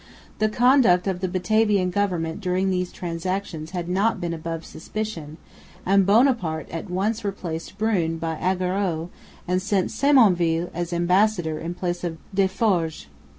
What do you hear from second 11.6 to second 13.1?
place of Deforgues.